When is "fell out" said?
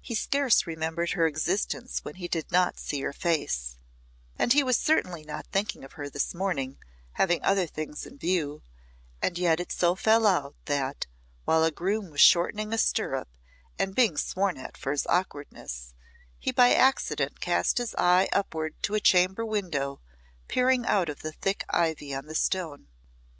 9.94-10.56